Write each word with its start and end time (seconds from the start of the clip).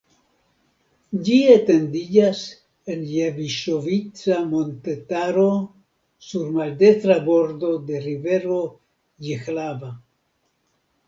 Ĝi 1.25 1.35
etendiĝas 1.55 2.39
en 2.93 3.03
Jeviŝovica 3.17 4.39
montetaro 4.55 5.45
sur 6.31 6.49
maldekstra 6.57 7.19
bordo 7.29 7.71
de 7.91 8.01
rivero 8.09 8.59
Jihlava. 9.29 9.93